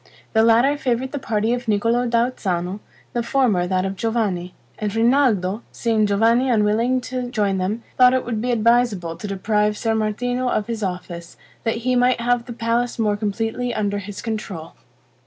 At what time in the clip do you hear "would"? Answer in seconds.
8.25-8.41